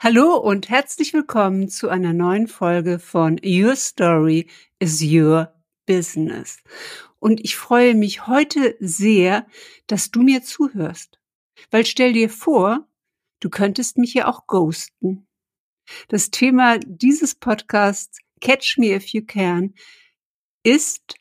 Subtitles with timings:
[0.00, 4.48] Hallo und herzlich willkommen zu einer neuen Folge von Your Story
[4.80, 5.54] is Your
[5.86, 6.62] Business.
[7.20, 9.46] Und ich freue mich heute sehr,
[9.86, 11.20] dass du mir zuhörst.
[11.70, 12.88] Weil stell dir vor,
[13.38, 15.28] du könntest mich ja auch ghosten.
[16.08, 19.74] Das Thema dieses Podcasts Catch Me If You Can
[20.64, 21.14] ist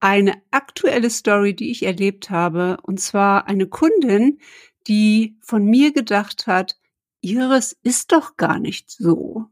[0.00, 2.76] eine aktuelle Story, die ich erlebt habe.
[2.82, 4.40] Und zwar eine Kundin,
[4.88, 6.76] die von mir gedacht hat,
[7.24, 9.46] Ihres ist doch gar nicht so.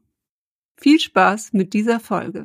[0.77, 2.43] Viel Spaß mit dieser Folge.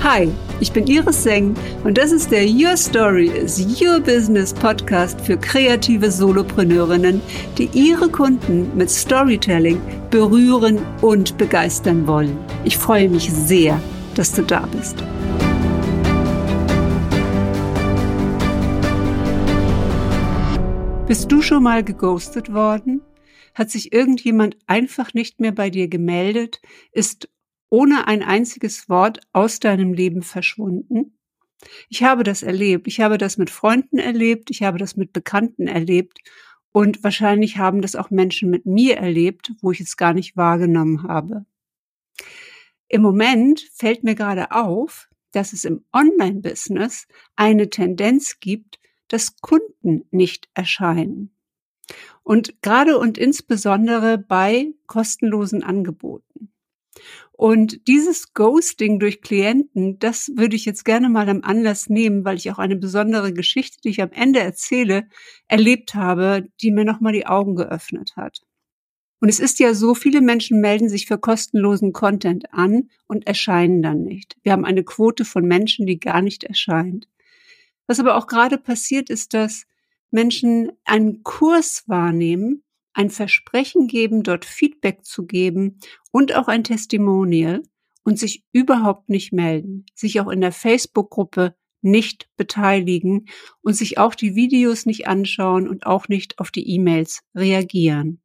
[0.00, 0.28] Hi,
[0.60, 5.36] ich bin Iris Seng und das ist der Your Story is Your Business Podcast für
[5.36, 7.20] kreative Solopreneurinnen,
[7.58, 12.38] die ihre Kunden mit Storytelling berühren und begeistern wollen.
[12.62, 13.80] Ich freue mich sehr,
[14.14, 15.02] dass du da bist.
[21.08, 23.00] Bist du schon mal geghostet worden?
[23.54, 26.60] Hat sich irgendjemand einfach nicht mehr bei dir gemeldet,
[26.92, 27.30] ist
[27.70, 31.18] ohne ein einziges Wort aus deinem Leben verschwunden?
[31.88, 32.86] Ich habe das erlebt.
[32.88, 34.50] Ich habe das mit Freunden erlebt.
[34.50, 36.18] Ich habe das mit Bekannten erlebt.
[36.72, 41.04] Und wahrscheinlich haben das auch Menschen mit mir erlebt, wo ich es gar nicht wahrgenommen
[41.04, 41.46] habe.
[42.86, 48.78] Im Moment fällt mir gerade auf, dass es im Online-Business eine Tendenz gibt,
[49.08, 51.30] dass Kunden nicht erscheinen.
[52.22, 56.52] Und gerade und insbesondere bei kostenlosen Angeboten.
[57.32, 62.36] Und dieses Ghosting durch Klienten, das würde ich jetzt gerne mal am Anlass nehmen, weil
[62.36, 65.06] ich auch eine besondere Geschichte, die ich am Ende erzähle,
[65.46, 68.42] erlebt habe, die mir nochmal die Augen geöffnet hat.
[69.20, 73.82] Und es ist ja so, viele Menschen melden sich für kostenlosen Content an und erscheinen
[73.82, 74.36] dann nicht.
[74.42, 77.08] Wir haben eine Quote von Menschen, die gar nicht erscheint.
[77.88, 79.66] Was aber auch gerade passiert, ist, dass
[80.10, 85.80] Menschen einen Kurs wahrnehmen, ein Versprechen geben, dort Feedback zu geben
[86.12, 87.62] und auch ein Testimonial
[88.04, 93.26] und sich überhaupt nicht melden, sich auch in der Facebook-Gruppe nicht beteiligen
[93.62, 98.20] und sich auch die Videos nicht anschauen und auch nicht auf die E-Mails reagieren.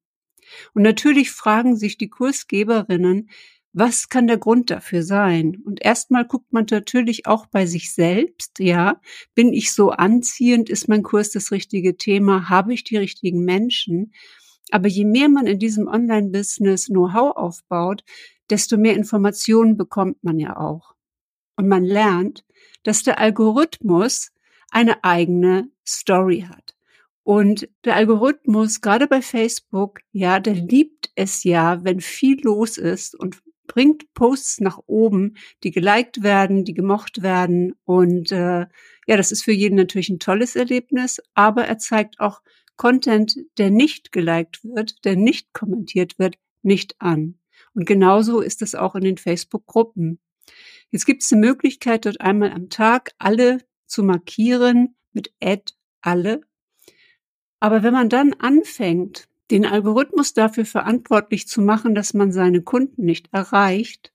[0.74, 3.30] Und natürlich fragen sich die Kursgeberinnen,
[3.74, 5.58] was kann der Grund dafür sein?
[5.66, 9.02] Und erstmal guckt man natürlich auch bei sich selbst, ja,
[9.34, 14.14] bin ich so anziehend, ist mein Kurs das richtige Thema, habe ich die richtigen Menschen?
[14.70, 18.04] Aber je mehr man in diesem Online-Business Know-how aufbaut,
[18.50, 20.94] desto mehr Informationen bekommt man ja auch.
[21.56, 22.46] Und man lernt,
[22.84, 24.32] dass der Algorithmus
[24.70, 26.76] eine eigene Story hat.
[27.24, 33.16] Und der Algorithmus, gerade bei Facebook, ja, der liebt es ja, wenn viel los ist
[33.18, 37.76] und bringt Posts nach oben, die geliked werden, die gemocht werden.
[37.86, 38.68] Und äh,
[39.08, 42.42] ja, das ist für jeden natürlich ein tolles Erlebnis, aber er zeigt auch
[42.76, 47.40] Content, der nicht geliked wird, der nicht kommentiert wird, nicht an.
[47.74, 50.20] Und genauso ist es auch in den Facebook-Gruppen.
[50.92, 56.42] Jetzt gibt es eine Möglichkeit, dort einmal am Tag alle zu markieren mit Add alle.
[57.60, 63.06] Aber wenn man dann anfängt, den Algorithmus dafür verantwortlich zu machen, dass man seine Kunden
[63.06, 64.14] nicht erreicht,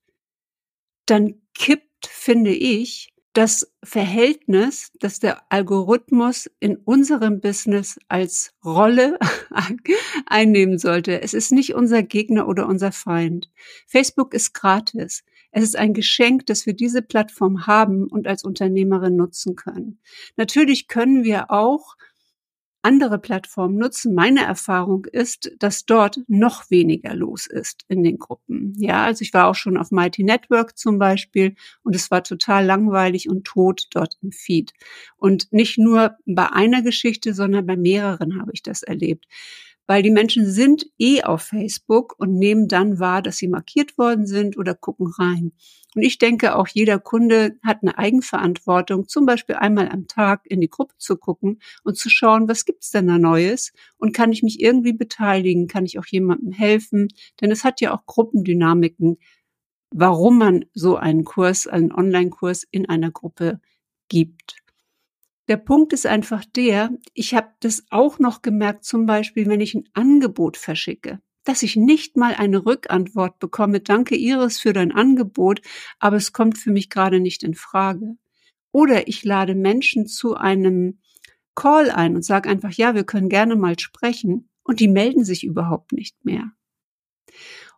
[1.05, 9.19] dann kippt, finde ich, das Verhältnis, das der Algorithmus in unserem Business als Rolle
[10.25, 11.21] einnehmen sollte.
[11.21, 13.51] Es ist nicht unser Gegner oder unser Feind.
[13.87, 15.23] Facebook ist gratis.
[15.51, 19.99] Es ist ein Geschenk, dass wir diese Plattform haben und als Unternehmerin nutzen können.
[20.35, 21.95] Natürlich können wir auch
[22.81, 24.15] andere Plattformen nutzen.
[24.15, 28.73] Meine Erfahrung ist, dass dort noch weniger los ist in den Gruppen.
[28.77, 32.65] Ja, also ich war auch schon auf Mighty Network zum Beispiel und es war total
[32.65, 34.73] langweilig und tot dort im Feed.
[35.17, 39.25] Und nicht nur bei einer Geschichte, sondern bei mehreren habe ich das erlebt
[39.89, 44.27] weil die Menschen sind eh auf Facebook und nehmen dann wahr, dass sie markiert worden
[44.27, 45.51] sind oder gucken rein.
[45.95, 50.61] Und ich denke, auch jeder Kunde hat eine Eigenverantwortung, zum Beispiel einmal am Tag in
[50.61, 54.43] die Gruppe zu gucken und zu schauen, was gibt's denn da Neues und kann ich
[54.43, 57.07] mich irgendwie beteiligen, kann ich auch jemandem helfen,
[57.41, 59.17] denn es hat ja auch Gruppendynamiken,
[59.89, 63.59] warum man so einen Kurs, einen Online-Kurs in einer Gruppe
[64.07, 64.58] gibt.
[65.49, 69.73] Der Punkt ist einfach der, ich habe das auch noch gemerkt, zum Beispiel, wenn ich
[69.73, 75.61] ein Angebot verschicke, dass ich nicht mal eine Rückantwort bekomme, danke Iris für dein Angebot,
[75.97, 78.15] aber es kommt für mich gerade nicht in Frage.
[78.71, 80.99] Oder ich lade Menschen zu einem
[81.55, 85.43] Call ein und sage einfach, ja, wir können gerne mal sprechen und die melden sich
[85.43, 86.51] überhaupt nicht mehr.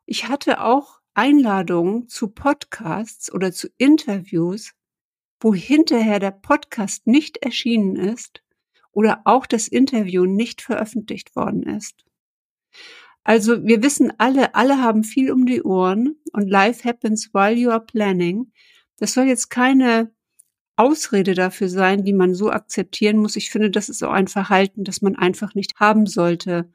[0.05, 4.73] Ich hatte auch Einladungen zu Podcasts oder zu Interviews,
[5.41, 8.43] wo hinterher der Podcast nicht erschienen ist
[8.91, 12.05] oder auch das Interview nicht veröffentlicht worden ist.
[13.23, 17.69] Also wir wissen alle, alle haben viel um die Ohren und life happens while you
[17.69, 18.51] are planning.
[18.97, 20.11] Das soll jetzt keine
[20.75, 23.35] Ausrede dafür sein, die man so akzeptieren muss.
[23.35, 26.71] Ich finde, das ist auch ein Verhalten, das man einfach nicht haben sollte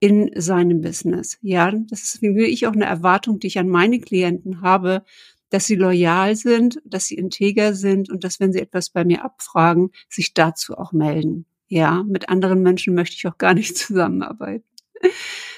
[0.00, 1.38] in seinem Business.
[1.40, 5.04] Ja, das ist wie ich auch eine Erwartung, die ich an meine Klienten habe,
[5.54, 9.24] dass sie loyal sind, dass sie integer sind und dass, wenn sie etwas bei mir
[9.24, 11.46] abfragen, sich dazu auch melden.
[11.68, 14.66] Ja, mit anderen Menschen möchte ich auch gar nicht zusammenarbeiten.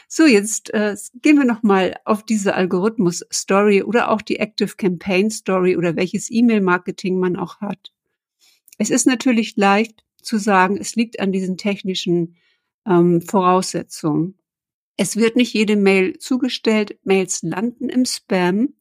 [0.06, 5.78] So, jetzt äh, gehen wir nochmal auf diese Algorithmus-Story oder auch die Active Campaign Story
[5.78, 7.94] oder welches E-Mail-Marketing man auch hat.
[8.76, 12.36] Es ist natürlich leicht zu sagen, es liegt an diesen technischen
[12.86, 14.38] ähm, Voraussetzungen.
[14.98, 18.74] Es wird nicht jede Mail zugestellt, Mails landen im Spam.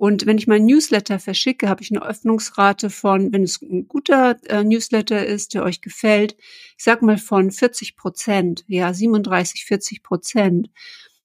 [0.00, 4.38] Und wenn ich mein Newsletter verschicke, habe ich eine Öffnungsrate von, wenn es ein guter
[4.48, 6.38] äh, Newsletter ist, der euch gefällt,
[6.78, 10.70] ich sag mal von 40 Prozent, ja 37, 40 Prozent.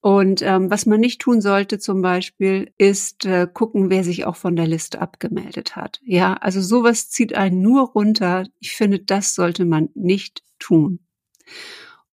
[0.02, 4.36] Und ähm, was man nicht tun sollte zum Beispiel, ist äh, gucken, wer sich auch
[4.36, 6.02] von der Liste abgemeldet hat.
[6.04, 8.46] Ja, also sowas zieht einen nur runter.
[8.60, 11.00] Ich finde, das sollte man nicht tun.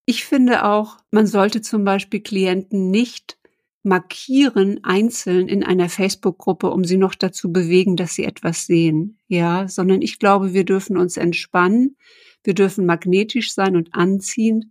[0.04, 3.36] Ich finde auch, man sollte zum Beispiel Klienten nicht
[3.82, 9.18] markieren einzeln in einer Facebook-Gruppe, um sie noch dazu bewegen, dass sie etwas sehen.
[9.28, 11.96] Ja, sondern ich glaube, wir dürfen uns entspannen.
[12.44, 14.66] Wir dürfen magnetisch sein und anziehend.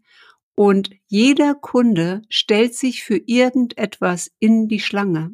[0.55, 5.31] Und jeder Kunde stellt sich für irgendetwas in die Schlange.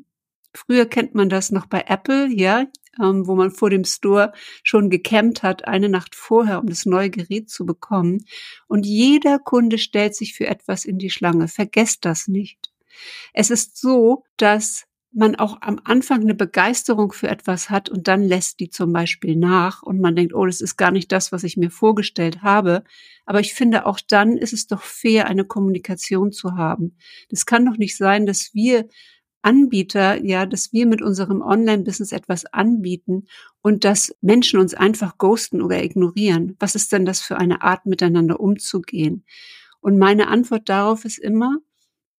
[0.54, 2.66] Früher kennt man das noch bei Apple, ja,
[3.00, 4.34] ähm, wo man vor dem Store
[4.64, 8.26] schon gecampt hat, eine Nacht vorher, um das neue Gerät zu bekommen.
[8.68, 11.48] Und jeder Kunde stellt sich für etwas in die Schlange.
[11.48, 12.67] Vergesst das nicht.
[13.34, 18.22] Es ist so, dass man auch am Anfang eine Begeisterung für etwas hat und dann
[18.22, 21.44] lässt die zum Beispiel nach und man denkt, oh, das ist gar nicht das, was
[21.44, 22.84] ich mir vorgestellt habe.
[23.26, 26.98] Aber ich finde, auch dann ist es doch fair, eine Kommunikation zu haben.
[27.30, 28.88] Das kann doch nicht sein, dass wir
[29.42, 33.28] Anbieter, ja, dass wir mit unserem Online-Business etwas anbieten
[33.62, 36.56] und dass Menschen uns einfach ghosten oder ignorieren.
[36.60, 39.26] Was ist denn das für eine Art, miteinander umzugehen?
[39.80, 41.60] Und meine Antwort darauf ist immer,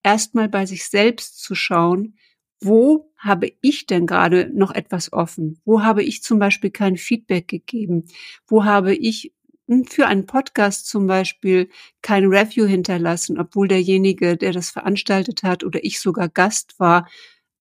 [0.09, 2.17] erstmal bei sich selbst zu schauen,
[2.61, 5.61] wo habe ich denn gerade noch etwas offen?
[5.67, 8.05] Wo habe ich zum Beispiel kein Feedback gegeben?
[8.47, 9.35] Wo habe ich
[9.69, 11.69] hm, für einen Podcast zum Beispiel
[12.01, 17.07] kein Review hinterlassen, obwohl derjenige, der das veranstaltet hat oder ich sogar Gast war,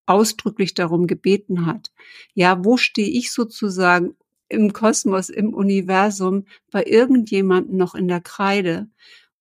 [0.05, 1.91] ausdrücklich darum gebeten hat.
[2.33, 4.15] Ja, wo stehe ich sozusagen
[4.47, 8.87] im Kosmos, im Universum bei irgendjemandem noch in der Kreide?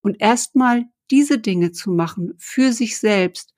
[0.03, 3.55] Und erstmal diese Dinge zu machen für sich selbst.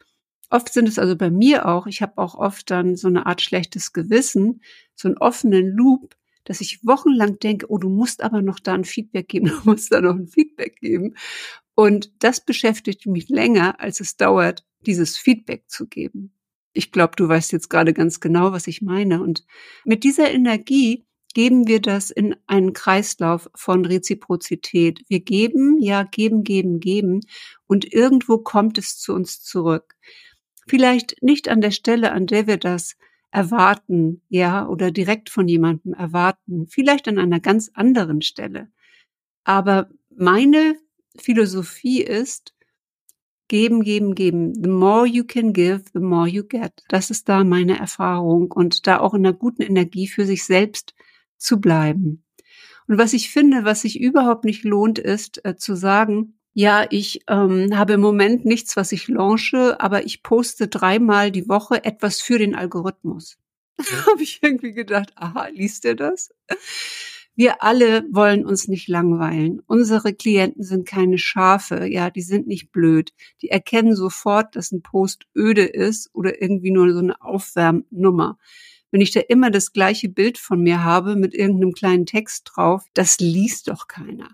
[0.50, 3.42] Oft sind es also bei mir auch, ich habe auch oft dann so eine Art
[3.42, 4.62] schlechtes Gewissen,
[4.94, 8.84] so einen offenen Loop, dass ich wochenlang denke, oh, du musst aber noch da ein
[8.84, 11.14] Feedback geben, du musst da noch ein Feedback geben.
[11.74, 16.32] Und das beschäftigt mich länger, als es dauert, dieses Feedback zu geben.
[16.72, 19.22] Ich glaube, du weißt jetzt gerade ganz genau, was ich meine.
[19.22, 19.44] Und
[19.84, 21.07] mit dieser Energie
[21.38, 25.04] geben wir das in einen Kreislauf von Reziprozität.
[25.06, 27.20] Wir geben, ja, geben, geben, geben
[27.68, 29.94] und irgendwo kommt es zu uns zurück.
[30.66, 32.96] Vielleicht nicht an der Stelle, an der wir das
[33.30, 38.72] erwarten, ja, oder direkt von jemandem erwarten, vielleicht an einer ganz anderen Stelle.
[39.44, 40.74] Aber meine
[41.20, 42.52] Philosophie ist,
[43.46, 44.54] geben, geben, geben.
[44.60, 46.72] The more you can give, the more you get.
[46.88, 50.96] Das ist da meine Erfahrung und da auch in einer guten Energie für sich selbst
[51.38, 52.24] zu bleiben.
[52.86, 57.22] Und was ich finde, was sich überhaupt nicht lohnt, ist äh, zu sagen, ja, ich
[57.28, 62.20] ähm, habe im Moment nichts, was ich launche, aber ich poste dreimal die Woche etwas
[62.20, 63.38] für den Algorithmus.
[64.10, 66.30] Habe ich irgendwie gedacht, aha, liest er das?
[67.36, 69.62] Wir alle wollen uns nicht langweilen.
[69.68, 73.12] Unsere Klienten sind keine Schafe, ja, die sind nicht blöd.
[73.40, 78.36] Die erkennen sofort, dass ein Post öde ist oder irgendwie nur so eine Aufwärmnummer
[78.90, 82.84] wenn ich da immer das gleiche Bild von mir habe mit irgendeinem kleinen Text drauf,
[82.94, 84.30] das liest doch keiner.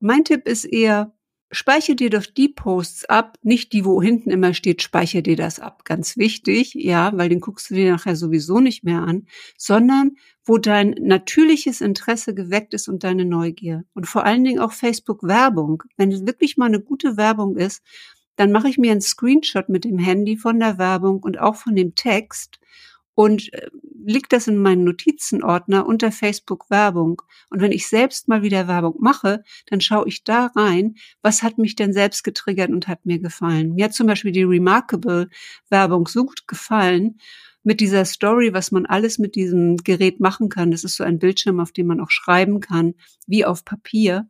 [0.00, 1.12] Mein Tipp ist eher,
[1.50, 5.58] speicher dir doch die Posts ab, nicht die, wo hinten immer steht, speicher dir das
[5.58, 5.84] ab.
[5.84, 9.26] Ganz wichtig, ja, weil den guckst du dir nachher sowieso nicht mehr an,
[9.58, 10.12] sondern
[10.44, 13.84] wo dein natürliches Interesse geweckt ist und deine Neugier.
[13.94, 15.82] Und vor allen Dingen auch Facebook-Werbung.
[15.96, 17.82] Wenn es wirklich mal eine gute Werbung ist,
[18.36, 21.74] dann mache ich mir einen Screenshot mit dem Handy von der Werbung und auch von
[21.74, 22.58] dem Text
[23.20, 23.68] und äh,
[24.02, 27.20] liegt das in meinen Notizenordner unter Facebook Werbung.
[27.50, 31.58] Und wenn ich selbst mal wieder Werbung mache, dann schaue ich da rein, was hat
[31.58, 33.74] mich denn selbst getriggert und hat mir gefallen.
[33.74, 35.28] Mir hat zum Beispiel die Remarkable
[35.68, 37.18] Werbung so gut gefallen
[37.62, 40.70] mit dieser Story, was man alles mit diesem Gerät machen kann.
[40.70, 42.94] Das ist so ein Bildschirm, auf dem man auch schreiben kann,
[43.26, 44.28] wie auf Papier.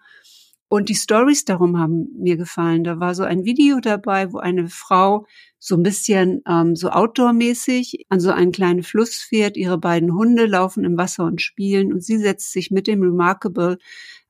[0.72, 2.84] Und die Stories darum haben mir gefallen.
[2.84, 5.26] Da war so ein Video dabei, wo eine Frau
[5.58, 9.56] so ein bisschen ähm, so outdoor-mäßig an so einen kleinen Fluss fährt.
[9.56, 13.78] Ihre beiden Hunde laufen im Wasser und spielen und sie setzt sich mit dem Remarkable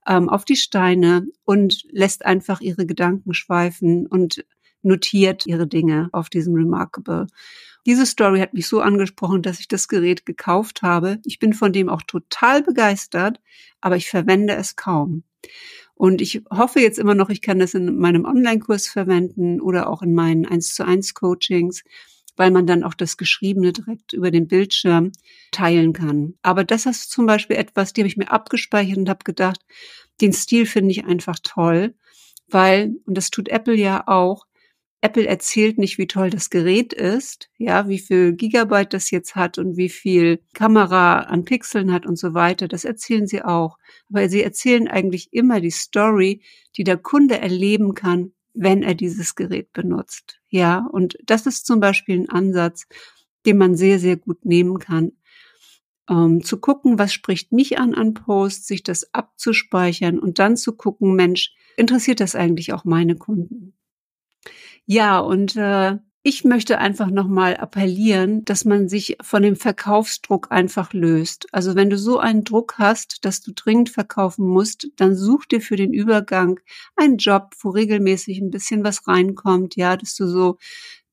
[0.07, 4.43] ähm, auf die Steine und lässt einfach ihre Gedanken schweifen und
[4.81, 7.27] notiert ihre Dinge auf diesem Remarkable.
[7.85, 11.19] Diese Story hat mich so angesprochen, dass ich das Gerät gekauft habe.
[11.23, 13.39] Ich bin von dem auch total begeistert,
[13.79, 15.23] aber ich verwende es kaum.
[16.01, 20.01] Und ich hoffe jetzt immer noch, ich kann das in meinem Online-Kurs verwenden oder auch
[20.01, 21.83] in meinen 1 zu 1 Coachings,
[22.35, 25.11] weil man dann auch das Geschriebene direkt über den Bildschirm
[25.51, 26.33] teilen kann.
[26.41, 29.59] Aber das ist zum Beispiel etwas, die habe ich mir abgespeichert und habe gedacht,
[30.21, 31.93] den Stil finde ich einfach toll,
[32.47, 34.47] weil, und das tut Apple ja auch,
[35.03, 39.57] Apple erzählt nicht, wie toll das Gerät ist, ja, wie viel Gigabyte das jetzt hat
[39.57, 42.67] und wie viel Kamera an Pixeln hat und so weiter.
[42.67, 43.79] Das erzählen sie auch.
[44.09, 46.43] Aber sie erzählen eigentlich immer die Story,
[46.77, 50.39] die der Kunde erleben kann, wenn er dieses Gerät benutzt.
[50.49, 52.85] Ja, und das ist zum Beispiel ein Ansatz,
[53.47, 55.13] den man sehr, sehr gut nehmen kann.
[56.09, 60.73] Ähm, zu gucken, was spricht mich an an Posts, sich das abzuspeichern und dann zu
[60.73, 63.73] gucken, Mensch, interessiert das eigentlich auch meine Kunden?
[64.93, 70.91] Ja, und äh, ich möchte einfach nochmal appellieren, dass man sich von dem Verkaufsdruck einfach
[70.91, 71.47] löst.
[71.53, 75.61] Also wenn du so einen Druck hast, dass du dringend verkaufen musst, dann such dir
[75.61, 76.59] für den Übergang
[76.97, 80.57] einen Job, wo regelmäßig ein bisschen was reinkommt, ja, dass du so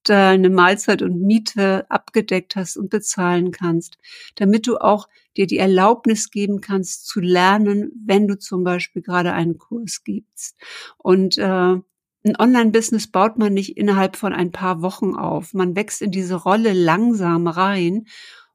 [0.02, 3.96] deine Mahlzeit und Miete abgedeckt hast und bezahlen kannst,
[4.34, 9.34] damit du auch dir die Erlaubnis geben kannst zu lernen, wenn du zum Beispiel gerade
[9.34, 10.56] einen Kurs gibst.
[10.96, 11.76] Und äh,
[12.24, 15.54] ein Online-Business baut man nicht innerhalb von ein paar Wochen auf.
[15.54, 18.06] Man wächst in diese Rolle langsam rein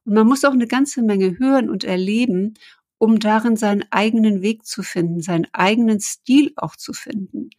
[0.04, 2.54] und man muss auch eine ganze Menge hören und erleben,
[2.98, 7.50] um darin seinen eigenen Weg zu finden, seinen eigenen Stil auch zu finden.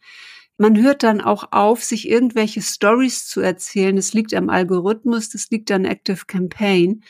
[0.58, 3.98] Man hört dann auch auf, sich irgendwelche Stories zu erzählen.
[3.98, 7.02] Es liegt am Algorithmus, das liegt an Active Campaign,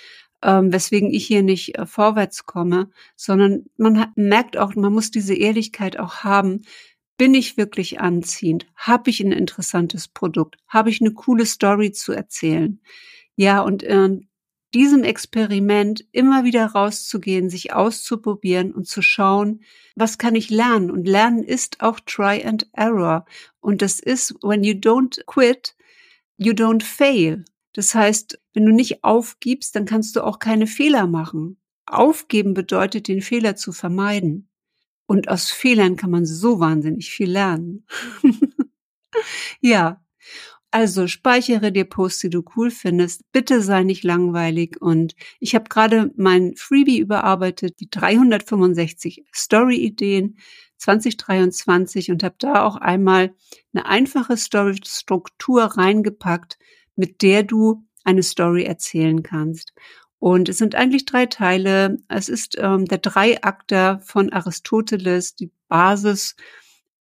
[0.43, 5.35] ähm, weswegen ich hier nicht äh, vorwärts komme, sondern man merkt auch, man muss diese
[5.35, 6.63] Ehrlichkeit auch haben.
[7.17, 8.67] Bin ich wirklich anziehend?
[8.75, 10.57] Habe ich ein interessantes Produkt?
[10.69, 12.81] Habe ich eine coole Story zu erzählen?
[13.37, 14.21] Ja, und äh,
[14.75, 19.63] diesem Experiment immer wieder rauszugehen, sich auszuprobieren und zu schauen,
[19.95, 20.91] was kann ich lernen?
[20.91, 23.25] Und lernen ist auch Try and Error.
[23.61, 25.75] Und das ist, when you don't quit,
[26.37, 27.45] you don't fail.
[27.73, 31.59] Das heißt, wenn du nicht aufgibst, dann kannst du auch keine Fehler machen.
[31.87, 34.49] Aufgeben bedeutet, den Fehler zu vermeiden.
[35.07, 37.87] Und aus Fehlern kann man so wahnsinnig viel lernen.
[39.61, 40.03] ja.
[40.73, 43.23] Also speichere dir Posts, die du cool findest.
[43.33, 44.77] Bitte sei nicht langweilig.
[44.81, 50.37] Und ich habe gerade mein Freebie überarbeitet, die 365 Story-Ideen
[50.79, 53.35] 2023 und habe da auch einmal
[53.73, 56.59] eine einfache Story-Struktur reingepackt,
[56.97, 59.73] mit der du eine Story erzählen kannst.
[60.27, 61.99] Und es sind eigentlich drei Teile.
[62.09, 66.35] Es ist ähm, der Dreiakter von Aristoteles, die Basis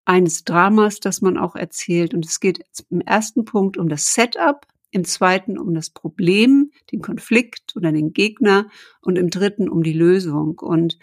[0.04, 2.14] eines Dramas, das man auch erzählt.
[2.14, 7.02] Und es geht im ersten Punkt um das Setup, im zweiten um das Problem, den
[7.02, 10.60] Konflikt oder den Gegner und im dritten um die Lösung.
[10.60, 10.96] Und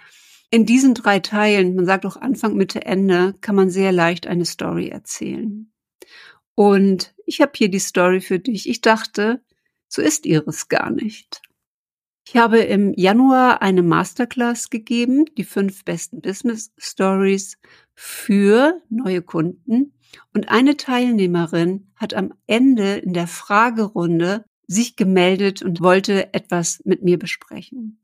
[0.50, 4.46] in diesen drei Teilen, man sagt auch Anfang, Mitte, Ende, kann man sehr leicht eine
[4.46, 5.74] Story erzählen.
[6.56, 8.70] Und ich habe hier die Story für dich.
[8.70, 9.44] Ich dachte,
[9.90, 11.42] so ist ihres gar nicht.
[12.26, 17.58] Ich habe im Januar eine Masterclass gegeben, die fünf besten Business Stories
[17.96, 19.94] für neue Kunden.
[20.34, 27.04] Und eine Teilnehmerin hat am Ende in der Fragerunde sich gemeldet und wollte etwas mit
[27.04, 28.03] mir besprechen.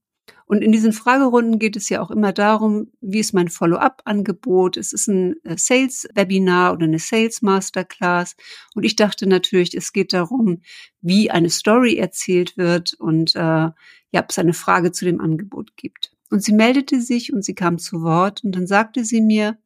[0.49, 4.77] Und in diesen Fragerunden geht es ja auch immer darum, wie ist mein Follow-up-Angebot?
[4.77, 8.35] Es ist ein äh, Sales-Webinar oder eine Sales-Masterclass.
[8.73, 10.63] Und ich dachte natürlich, es geht darum,
[11.01, 13.75] wie eine Story erzählt wird und äh, ja,
[14.15, 16.13] ob es eine Frage zu dem Angebot gibt.
[16.31, 19.59] Und sie meldete sich und sie kam zu Wort und dann sagte sie mir,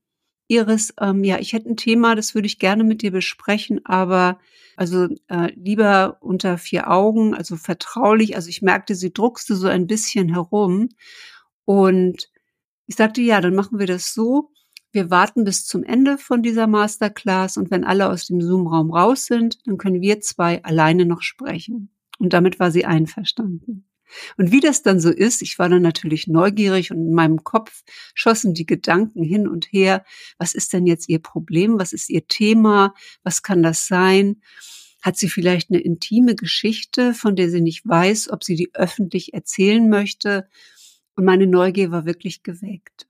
[0.48, 4.40] Iris, ähm, ja, ich hätte ein Thema, das würde ich gerne mit dir besprechen, aber
[4.76, 8.36] also äh, lieber unter vier Augen, also vertraulich.
[8.36, 10.90] Also ich merkte, sie druckste so ein bisschen herum.
[11.66, 12.30] Und
[12.88, 14.52] ich sagte, ja, dann machen wir das so.
[14.92, 19.26] Wir warten bis zum Ende von dieser Masterclass und wenn alle aus dem Zoom-Raum raus
[19.26, 21.90] sind, dann können wir zwei alleine noch sprechen.
[22.20, 23.86] Und damit war sie einverstanden.
[24.38, 27.84] Und wie das dann so ist, ich war dann natürlich neugierig und in meinem Kopf
[28.14, 30.06] schossen die Gedanken hin und her.
[30.38, 31.80] Was ist denn jetzt ihr Problem?
[31.80, 32.94] Was ist ihr Thema?
[33.24, 34.42] Was kann das sein?
[35.02, 39.34] Hat sie vielleicht eine intime Geschichte, von der sie nicht weiß, ob sie die öffentlich
[39.34, 40.48] erzählen möchte?
[41.16, 43.08] Und meine Neugier war wirklich geweckt.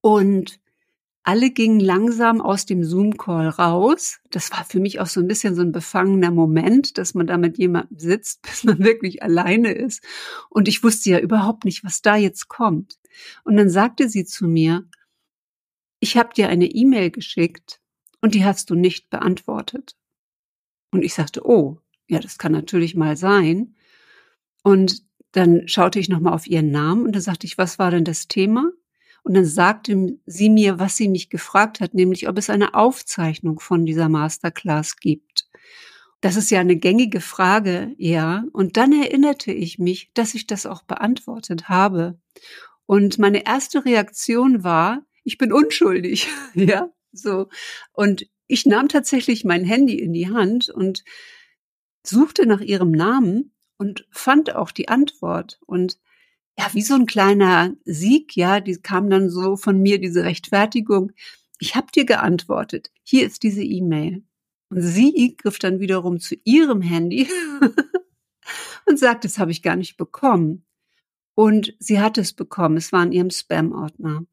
[0.00, 0.58] Und
[1.24, 4.20] alle gingen langsam aus dem Zoom-Call raus.
[4.30, 7.38] Das war für mich auch so ein bisschen so ein befangener Moment, dass man da
[7.38, 10.02] mit jemandem sitzt, bis man wirklich alleine ist.
[10.50, 12.98] Und ich wusste ja überhaupt nicht, was da jetzt kommt.
[13.44, 14.88] Und dann sagte sie zu mir,
[16.00, 17.80] ich habe dir eine E-Mail geschickt
[18.20, 19.96] und die hast du nicht beantwortet.
[20.90, 23.76] Und ich sagte, oh, ja, das kann natürlich mal sein.
[24.64, 28.04] Und dann schaute ich nochmal auf ihren Namen und dann sagte ich, was war denn
[28.04, 28.70] das Thema?
[29.22, 33.60] Und dann sagte sie mir, was sie mich gefragt hat, nämlich ob es eine Aufzeichnung
[33.60, 35.48] von dieser Masterclass gibt.
[36.20, 38.44] Das ist ja eine gängige Frage, ja.
[38.52, 42.18] Und dann erinnerte ich mich, dass ich das auch beantwortet habe.
[42.86, 47.48] Und meine erste Reaktion war, ich bin unschuldig, ja, so.
[47.92, 51.04] Und ich nahm tatsächlich mein Handy in die Hand und
[52.04, 55.60] suchte nach ihrem Namen und fand auch die Antwort.
[55.66, 55.98] Und
[56.58, 61.12] ja, wie so ein kleiner Sieg, ja, die kam dann so von mir, diese Rechtfertigung.
[61.58, 62.90] Ich habe dir geantwortet.
[63.02, 64.22] Hier ist diese E-Mail.
[64.68, 67.28] Und sie griff dann wiederum zu ihrem Handy
[68.86, 70.64] und sagt, das habe ich gar nicht bekommen.
[71.34, 72.76] Und sie hat es bekommen.
[72.76, 74.26] Es war in ihrem Spam-Ordner.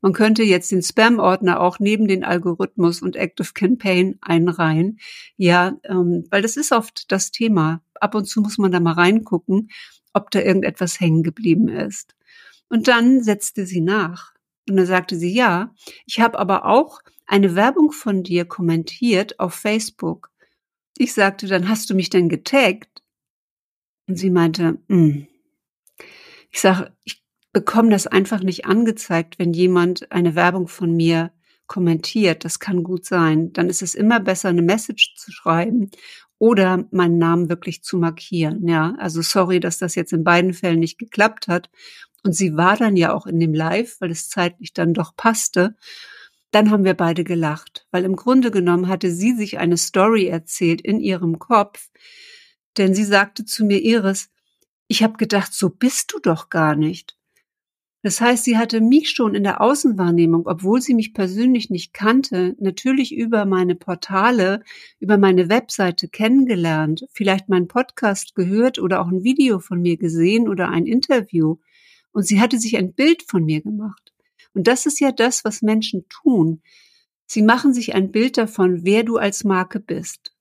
[0.00, 4.98] Man könnte jetzt den Spam-Ordner auch neben den Algorithmus und Active Campaign einreihen.
[5.36, 7.82] Ja, ähm, weil das ist oft das Thema.
[7.94, 9.70] Ab und zu muss man da mal reingucken
[10.16, 12.16] ob da irgendetwas hängen geblieben ist.
[12.68, 14.32] Und dann setzte sie nach.
[14.68, 15.74] Und dann sagte sie, ja,
[16.06, 20.30] ich habe aber auch eine Werbung von dir kommentiert auf Facebook.
[20.96, 23.02] Ich sagte, dann hast du mich denn getaggt?
[24.08, 25.26] Und sie meinte, mm.
[26.50, 31.30] ich sage, ich bekomme das einfach nicht angezeigt, wenn jemand eine Werbung von mir
[31.66, 32.44] kommentiert.
[32.44, 33.52] Das kann gut sein.
[33.52, 35.90] Dann ist es immer besser, eine Message zu schreiben
[36.38, 38.66] oder meinen Namen wirklich zu markieren.
[38.68, 41.70] Ja, also sorry, dass das jetzt in beiden Fällen nicht geklappt hat.
[42.24, 45.76] Und sie war dann ja auch in dem Live, weil es zeitlich dann doch passte.
[46.50, 50.80] Dann haben wir beide gelacht, weil im Grunde genommen hatte sie sich eine Story erzählt
[50.80, 51.90] in ihrem Kopf,
[52.76, 54.30] denn sie sagte zu mir, Iris,
[54.88, 57.16] ich habe gedacht, so bist du doch gar nicht.
[58.06, 62.54] Das heißt, sie hatte mich schon in der Außenwahrnehmung, obwohl sie mich persönlich nicht kannte,
[62.60, 64.62] natürlich über meine Portale,
[65.00, 70.48] über meine Webseite kennengelernt, vielleicht meinen Podcast gehört oder auch ein Video von mir gesehen
[70.48, 71.56] oder ein Interview.
[72.12, 74.12] Und sie hatte sich ein Bild von mir gemacht.
[74.54, 76.62] Und das ist ja das, was Menschen tun.
[77.26, 80.32] Sie machen sich ein Bild davon, wer du als Marke bist.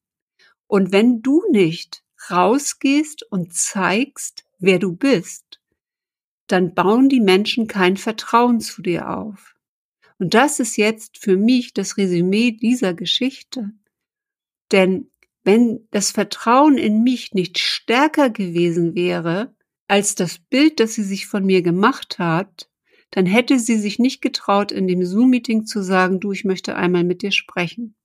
[0.67, 5.44] Und wenn du nicht rausgehst und zeigst, wer du bist,
[6.47, 9.55] dann bauen die Menschen kein Vertrauen zu dir auf.
[10.19, 13.71] Und das ist jetzt für mich das Resümee dieser Geschichte.
[14.71, 15.11] Denn
[15.43, 19.55] wenn das Vertrauen in mich nicht stärker gewesen wäre
[19.87, 22.69] als das Bild, das sie sich von mir gemacht hat,
[23.11, 27.03] dann hätte sie sich nicht getraut, in dem Zoom-Meeting zu sagen, du, ich möchte einmal
[27.03, 27.95] mit dir sprechen.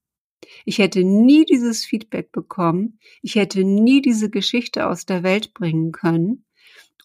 [0.65, 5.91] Ich hätte nie dieses Feedback bekommen, ich hätte nie diese Geschichte aus der Welt bringen
[5.91, 6.45] können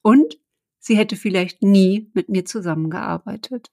[0.03, 0.39] und
[0.87, 3.71] sie hätte vielleicht nie mit mir zusammengearbeitet.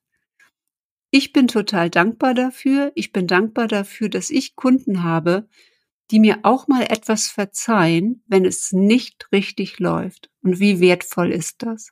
[1.12, 2.91] Ich bin total dankbar dafür.
[2.95, 5.47] Ich bin dankbar dafür, dass ich Kunden habe,
[6.10, 10.32] die mir auch mal etwas verzeihen, wenn es nicht richtig läuft.
[10.41, 11.91] Und wie wertvoll ist das?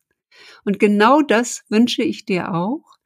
[0.65, 2.97] Und genau das wünsche ich dir auch.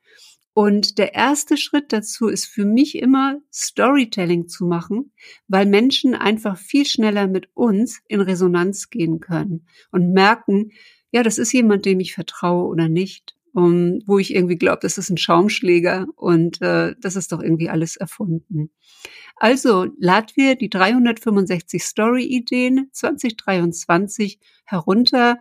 [0.56, 5.12] Und der erste Schritt dazu ist für mich immer Storytelling zu machen,
[5.50, 10.72] weil Menschen einfach viel schneller mit uns in Resonanz gehen können und merken,
[11.12, 14.98] ja, das ist jemand, dem ich vertraue oder nicht, um, wo ich irgendwie glaube, das
[14.98, 18.70] ist ein Schaumschläger und äh, das ist doch irgendwie alles erfunden.
[19.36, 25.40] Also lad wir die 365 Story-Ideen 2023 herunter.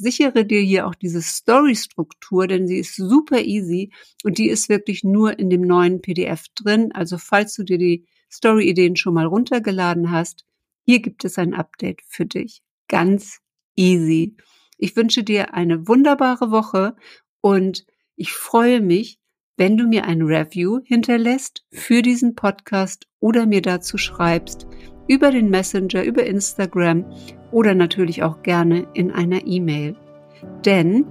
[0.00, 3.92] Sichere dir hier auch diese Story-Struktur, denn sie ist super easy
[4.24, 6.90] und die ist wirklich nur in dem neuen PDF drin.
[6.92, 10.46] Also falls du dir die Story-Ideen schon mal runtergeladen hast,
[10.86, 12.62] hier gibt es ein Update für dich.
[12.88, 13.40] Ganz
[13.76, 14.36] easy.
[14.78, 16.96] Ich wünsche dir eine wunderbare Woche
[17.42, 17.84] und
[18.16, 19.18] ich freue mich,
[19.58, 24.66] wenn du mir ein Review hinterlässt für diesen Podcast oder mir dazu schreibst
[25.08, 27.04] über den Messenger, über Instagram
[27.52, 29.96] oder natürlich auch gerne in einer E-Mail.
[30.64, 31.04] Denn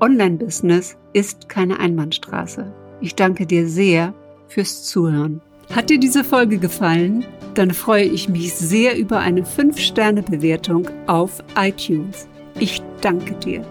[0.00, 2.72] Online-Business ist keine Einbahnstraße.
[3.00, 4.14] Ich danke dir sehr
[4.48, 5.40] fürs Zuhören.
[5.74, 7.24] Hat dir diese Folge gefallen?
[7.54, 12.28] Dann freue ich mich sehr über eine 5-Sterne-Bewertung auf iTunes.
[12.58, 13.64] Ich danke dir.